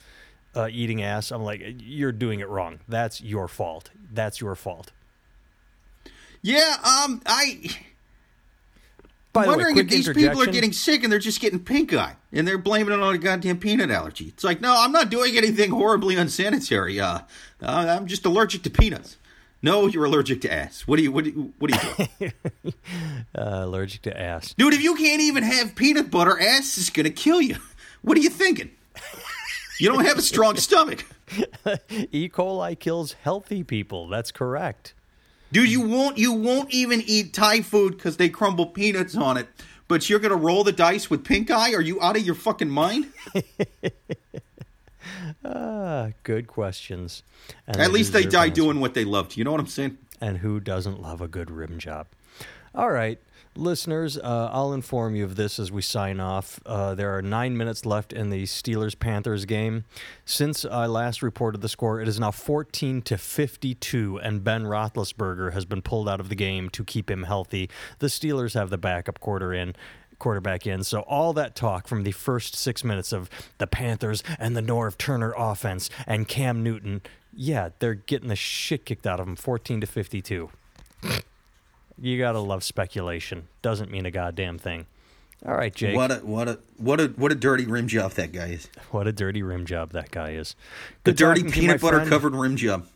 [0.55, 2.79] uh, eating ass, I'm like, you're doing it wrong.
[2.87, 3.91] That's your fault.
[4.11, 4.91] That's your fault.
[6.41, 7.69] Yeah, um, I.
[9.33, 11.59] By the way, wondering quick if these people are getting sick and they're just getting
[11.59, 14.29] pink eye and they're blaming it on a goddamn peanut allergy.
[14.29, 16.99] It's like, no, I'm not doing anything horribly unsanitary.
[16.99, 17.19] Uh,
[17.61, 19.17] uh, I'm just allergic to peanuts.
[19.61, 20.81] No, you're allergic to ass.
[20.81, 22.33] What do you what do you, what are you doing?
[23.35, 24.53] uh, allergic to ass.
[24.57, 27.57] Dude, if you can't even have peanut butter, ass is going to kill you.
[28.01, 28.71] What are you thinking?
[29.79, 31.05] You don't have a strong stomach.
[32.11, 32.29] E.
[32.29, 34.07] coli kills healthy people.
[34.07, 34.93] That's correct.
[35.51, 39.47] Dude, you won't you won't even eat Thai food cuz they crumble peanuts on it.
[39.87, 41.73] But you're going to roll the dice with pink eye?
[41.73, 43.07] Are you out of your fucking mind?
[45.47, 47.23] Ah, good questions.
[47.67, 49.37] And At least they die doing what they loved.
[49.37, 49.97] You know what I'm saying?
[50.19, 52.07] And who doesn't love a good rim job?
[52.75, 53.19] All right,
[53.55, 56.59] listeners, uh, I'll inform you of this as we sign off.
[56.65, 59.85] Uh, there are nine minutes left in the Steelers Panthers game.
[60.25, 65.53] Since I last reported the score, it is now 14 to 52, and Ben Roethlisberger
[65.53, 67.69] has been pulled out of the game to keep him healthy.
[67.99, 69.75] The Steelers have the backup quarter in.
[70.19, 70.83] Quarterback in.
[70.83, 74.97] So, all that talk from the first six minutes of the Panthers and the Norv
[74.97, 77.01] Turner offense and Cam Newton,
[77.33, 80.49] yeah, they're getting the shit kicked out of them 14 to 52.
[81.99, 83.47] You gotta love speculation.
[83.61, 84.85] Doesn't mean a goddamn thing.
[85.45, 85.95] All right, Jake.
[85.95, 88.69] What a what a what a what a dirty rim job that guy is.
[88.91, 90.55] What a dirty rim job that guy is.
[91.03, 92.09] The dirty talking to you, my peanut butter friend.
[92.09, 92.87] covered rim job.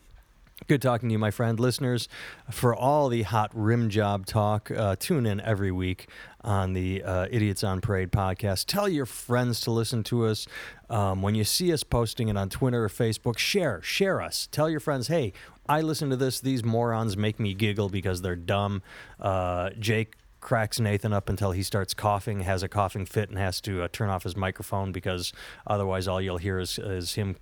[0.68, 1.60] Good talking to you, my friend.
[1.60, 2.08] Listeners,
[2.50, 6.08] for all the hot rim job talk, uh, tune in every week
[6.42, 8.66] on the uh, Idiots on Parade podcast.
[8.68, 10.48] Tell your friends to listen to us.
[10.90, 14.48] Um, when you see us posting it on Twitter or Facebook, share, share us.
[14.52, 15.34] Tell your friends, hey,
[15.68, 16.40] I listen to this.
[16.40, 18.84] These morons make me giggle because they're dumb.
[19.20, 23.62] Uh, Jake cracks Nathan up until he starts coughing, has a coughing fit, and has
[23.62, 25.34] to uh, turn off his microphone because
[25.66, 27.36] otherwise all you'll hear is, is him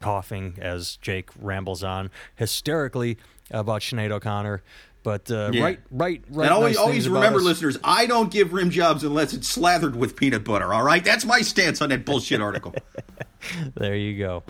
[0.00, 3.18] coughing as Jake rambles on hysterically
[3.50, 4.62] about Sinead O'Connor.
[5.04, 5.62] But uh, Yeah.
[5.62, 6.44] right, right, right.
[6.46, 7.44] and always, nice always remember, us.
[7.44, 10.74] listeners, I don't give rim jobs unless it's slathered with peanut butter.
[10.74, 12.74] All right, that's my stance on that bullshit article.
[13.76, 14.42] There you go.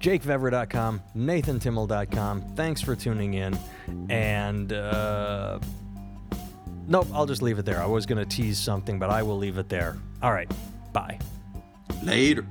[0.00, 2.54] JakeVever.com, NathanTimmel.com.
[2.56, 3.58] Thanks for tuning in.
[4.08, 5.58] And uh,
[6.88, 7.82] nope, I'll just leave it there.
[7.82, 9.98] I was going to tease something, but I will leave it there.
[10.22, 10.50] All right,
[10.94, 11.18] bye.
[12.02, 12.46] Later.